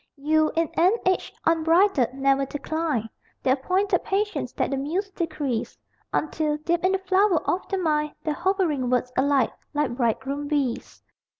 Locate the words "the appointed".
3.43-4.03